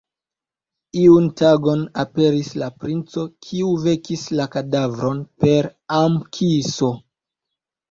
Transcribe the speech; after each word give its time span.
Iun 1.01 1.27
tagon 1.41 1.83
aperis 2.03 2.49
la 2.63 2.71
Princo, 2.85 3.27
kiu 3.49 3.75
vekis 3.85 4.25
la 4.41 4.49
kadavron 4.57 5.23
per 5.47 5.71
am-kiso. 6.01 6.93